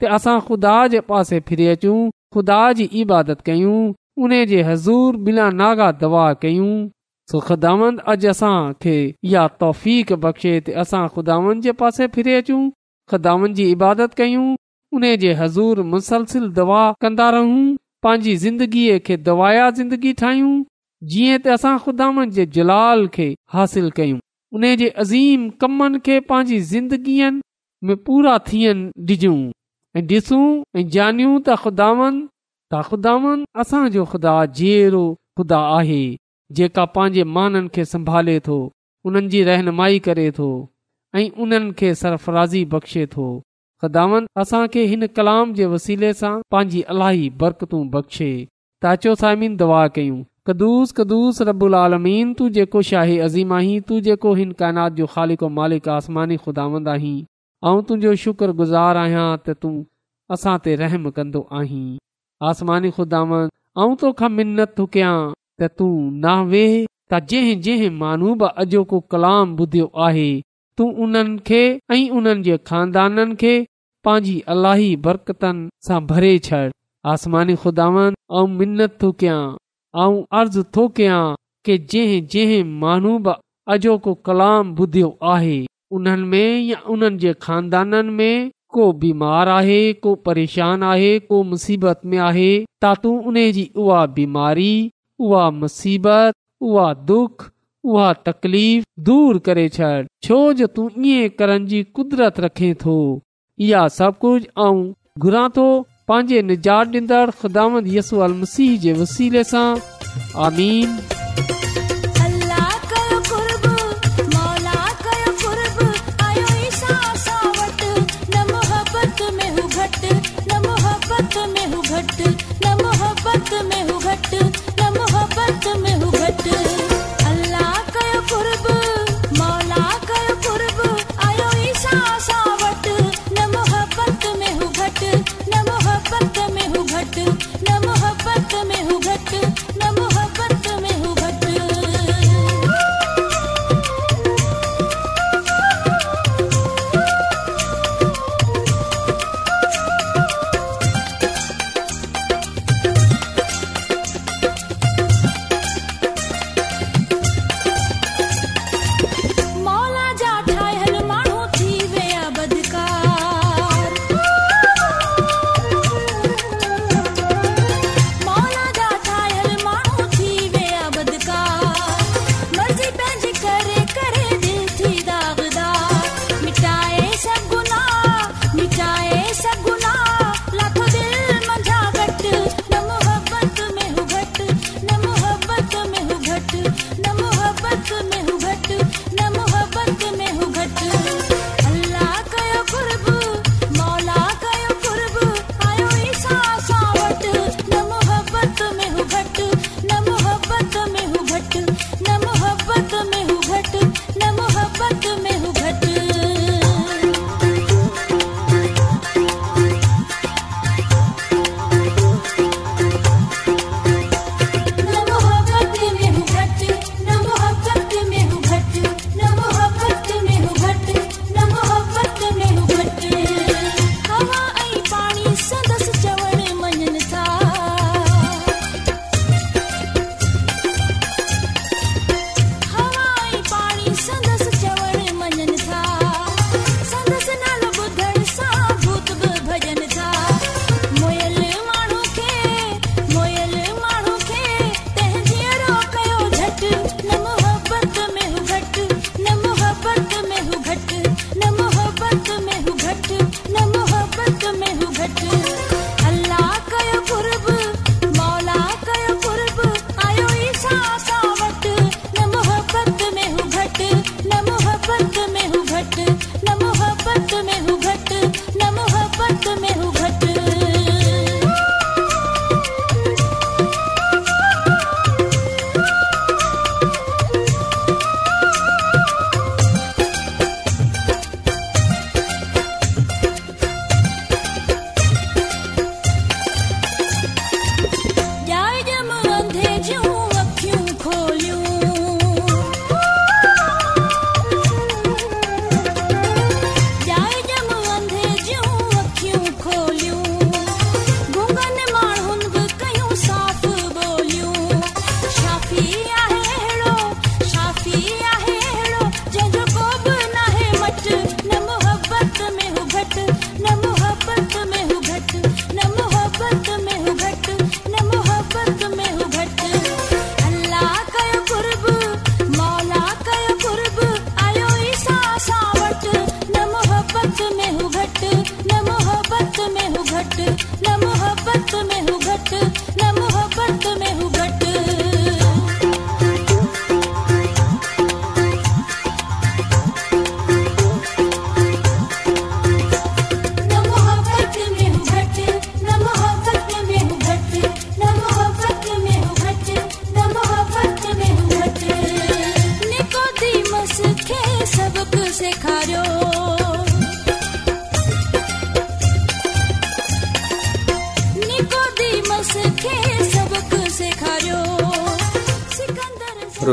ते 0.00 0.06
असां 0.16 0.32
ख़ुदा 0.46 0.72
जे 0.94 1.00
पासे 1.10 1.38
फिरी 1.50 1.66
अचूं 1.74 1.98
ख़ुदा 2.36 2.56
जी 2.78 2.84
इबादत 3.02 3.40
कयूं 3.48 3.76
उन 4.24 4.32
जे 4.52 4.62
हज़ूर 4.68 5.16
बिना 5.28 5.44
नागा 5.60 5.90
दवा 6.00 6.24
कयूं 6.44 6.72
सुखदांद 7.32 8.00
अॼु 8.14 8.30
असांखे 8.32 8.96
इहा 9.24 9.46
बख़्शे 10.24 10.54
ते 10.66 10.72
असां 10.84 11.04
ख़ुदावन 11.14 11.60
जे 11.66 11.72
पासे 11.84 12.06
फिरी 12.16 12.34
अचूं 12.40 12.60
ख़ुदावन 13.12 13.54
जी 13.60 13.70
इबादत 13.76 14.18
कयूं 14.22 14.46
उन 14.94 15.04
जे 15.26 15.32
हज़ूर 15.42 15.82
मुसलसिल 15.92 16.50
दवा 16.58 16.82
कंदा 17.04 17.28
रहूं 17.38 17.62
पंहिंजी 18.06 18.34
ज़िंदगीअ 18.46 18.98
खे 19.06 19.16
दवाया 19.30 19.70
ज़िंदगी 19.78 20.12
ठाहियूं 20.24 20.52
जीअं 21.14 21.38
त 21.46 21.56
असां 21.58 21.76
ख़ुदानि 21.86 22.28
जे 22.40 22.46
जुलाल 22.58 23.08
खे 23.16 23.28
हासिल 23.56 23.90
कयूं 24.00 24.18
उन 24.54 24.74
जे 24.76 24.88
अज़ीम 25.02 25.48
कमनि 25.60 25.98
खे 26.06 26.18
पंहिंजी 26.30 26.58
ज़िंदगीअ 26.72 27.30
में 27.88 27.96
पूरा 28.06 28.36
थियनि 28.48 28.90
ॾिजूं 29.12 29.36
ऐं 29.96 30.02
ॾिसूं 30.08 30.46
ऐं 30.80 30.88
जानियूं 30.96 31.38
त 31.46 31.54
ख़ुदावन 31.62 32.18
त 32.74 32.82
ख़ुदान 32.88 33.44
असांजो 33.62 34.04
ख़ुदा 34.10 34.34
जीअरो 34.58 35.04
ख़ुदा 35.38 35.60
आहे 35.78 36.02
जेका 36.58 36.84
पंहिंजे 36.96 37.24
माननि 37.36 37.68
खे 37.74 37.84
संभाले 37.94 38.36
थो 38.48 38.58
उन्हनि 39.10 39.28
जी 39.36 39.42
रहनुमाई 39.50 39.98
करे 40.08 40.30
थो 40.38 40.50
ऐं 41.20 41.24
उन्हनि 41.44 41.72
खे 41.78 41.94
सरफराज़ी 42.02 42.64
बख़्शे 42.76 43.06
थो 43.16 43.26
ख़ुदावन 43.82 44.26
असांखे 44.44 44.82
हिन 44.92 45.06
कलाम 45.16 45.54
जे 45.60 45.66
वसीले 45.76 46.12
सां 46.20 46.34
पंहिंजी 46.52 46.80
अलाही 46.96 47.24
बरकतूं 47.44 47.82
बख़्शे 47.96 48.30
त 48.82 48.92
अचो 48.96 49.14
साइमीन 49.24 49.56
दुआ 49.64 49.82
कयूं 49.98 50.20
कदुस 50.48 50.90
कदुस 50.98 51.38
आलमीन 51.80 52.32
तूं 52.38 52.46
जेको 52.54 52.80
शाही 52.86 53.18
अज़ीम 53.26 53.52
आहीं 53.58 53.80
तूं 53.90 53.98
जेको 54.06 54.32
हिन 54.38 54.52
काइनात 54.62 54.92
जो 55.00 55.06
ख़ाली 55.12 55.36
मालिक 55.58 55.86
आसमानी 55.96 56.36
ख़ुदावंद 56.46 56.88
आहीं 56.94 57.12
ऐं 57.68 57.82
तुंहिंजो 57.90 58.14
शुक्रगुज़ार 58.22 58.96
आहियां 59.02 59.26
त 59.48 59.54
तूं 59.66 59.74
असां 60.38 60.54
ते 60.64 60.74
रहम 60.80 61.08
कंदो 61.20 61.42
आहीं 61.60 61.84
आसमानी 62.50 62.90
खुदांदा 62.98 64.66
त 64.78 65.70
तू 65.80 65.88
ना 66.26 66.34
वेह 66.54 66.74
त 66.76 67.22
जंहिं 67.34 67.60
जंहिं 67.68 67.94
मानू 68.02 68.34
बि 68.42 68.50
अॼोको 68.66 69.00
कलाम 69.16 69.56
ॿुधियो 69.62 69.90
आहे 70.10 70.28
तूं 70.78 70.90
उन्हनि 71.06 71.38
खे 71.50 71.62
ऐं 71.98 72.02
उन्हनि 72.18 72.42
जे 72.50 72.56
खानदाननि 72.72 73.38
खे 73.46 73.54
पंहिंजी 74.08 74.34
अलाही 74.58 74.90
बरकतनि 75.08 75.68
सां 75.90 76.00
भरे 76.12 76.34
छॾ 76.48 76.62
आसमानी 77.16 77.58
खुदावंद 77.64 78.22
मिनत 78.60 79.02
थो 79.04 79.12
कियां 79.22 79.42
आऊं 80.00 80.22
अर्ज़ 80.40 80.58
थो 80.76 80.86
कयां 80.96 81.22
की 81.64 81.76
जंहिं 81.90 82.20
जंहिं 82.32 82.62
माण्हू 82.82 83.12
बि 83.24 83.32
अॼोको 83.72 84.14
कलाम 84.26 84.74
ॿुधियो 84.80 85.08
आहे 85.32 85.56
उन्हनि 85.96 86.26
में 86.32 86.60
या 86.68 86.78
उन्हनि 86.92 87.18
जे 87.24 87.32
खानदाननि 87.42 88.12
में 88.20 88.50
को 88.74 88.90
बीमार 89.04 89.48
आहे 89.58 89.82
को 90.04 90.14
परेशान 90.28 90.82
आहे 90.92 91.12
को 91.28 91.42
मुसीबत 91.50 92.00
में 92.10 92.18
आहे 92.28 92.50
तूं 93.02 93.16
उन 93.28 93.34
जी 93.56 93.70
उहा 93.82 94.04
बीमारी 94.18 94.72
उहा 95.24 95.50
मुसीबत 95.60 96.32
उहा 96.68 96.92
दुख 97.12 97.48
उहा 97.84 98.12
तकलीफ़ 98.28 98.84
दूर 99.08 99.38
करे 99.46 99.68
छॾ 99.76 99.92
छो 100.24 100.40
जो 100.62 100.66
तूं 100.74 100.88
ईअं 101.06 101.28
करण 101.38 101.66
जी 101.72 101.82
कुदरत 101.98 102.40
रखे 102.46 102.74
थो 102.84 102.96
इहा 103.68 103.86
सभु 103.98 104.18
कुझु 104.20 104.48
आऊं 104.66 104.82
घुरां 105.22 105.48
थो 105.56 105.66
पंहिंजे 106.12 106.40
निजात 106.48 106.86
ॾींदड़ 106.96 107.30
ख़ुदामद 107.42 107.86
यसू 107.94 108.18
अल 108.26 108.32
मसीह 108.42 108.76
जे 108.84 108.92
वसीले 109.00 109.44
सां 109.54 109.66
आमीन 110.46 110.98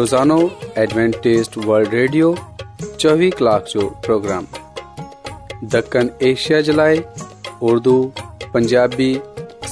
ज़ोनो 0.09 0.37
एडवेंटेज़ 0.81 1.47
वल्ड 1.69 1.93
रेडियो 1.93 2.27
चोवीह 2.81 3.31
کلاک 3.37 3.63
جو 3.73 3.79
پروگرام 4.05 4.45
دکن 5.73 6.07
ایشیا 6.29 6.59
جلائے 6.67 6.95
اردو 7.61 7.95
پنجابی 8.53 9.13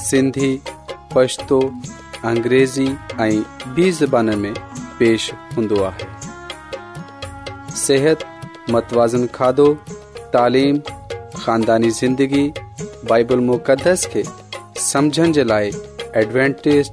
سندھی 0.02 0.52
پشتو 1.14 1.14
पशतो 1.68 2.28
अंग्रेज़ी 2.30 2.86
ऐं 3.22 3.42
ॿी 3.76 3.90
ज़बान 4.00 4.34
में 4.38 4.54
पेश 4.98 5.32
हूंदो 5.56 5.82
आहे 5.90 6.08
सिहत 7.80 8.24
मतवाज़न 8.74 9.26
खाधो 9.36 9.66
तालीम 10.34 10.78
ख़ानदानी 11.44 11.90
ज़िंदगी 12.00 12.46
बाइबल 13.12 13.40
मुक़दस 13.52 14.06
खे 14.14 14.24
समुझण 14.90 15.32
जे 15.38 15.44
लाइ 15.54 15.72
एडवेंटेज़ 16.24 16.92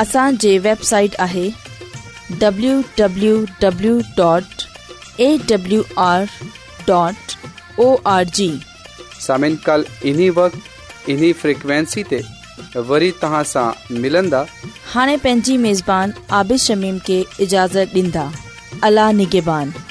असांजे 0.00 0.56
वेबसाइट 0.58 1.10
आहे 1.20 1.48
हाणे 14.92 15.16
पंहिंजी 15.22 15.56
मेज़बान 15.56 16.10
عابد 16.30 16.58
शमीम 16.64 16.96
खे 17.06 17.22
اجازت 17.44 17.94
ॾींदा 17.94 18.28
अला 18.88 19.10
निगेबान 19.22 19.83